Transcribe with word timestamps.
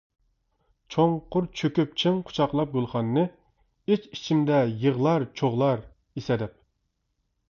چوڭقۇر 0.93 1.47
چۆكۈپ 1.59 1.91
چىڭ 2.03 2.15
قۇچاقلاپ 2.29 2.71
گۈلخاننى، 2.77 3.25
ئىچ-ئىچىمدە 3.95 4.59
يىغلار 4.85 5.29
چوغلار 5.41 5.85
ئېسەدەپ. 6.21 6.57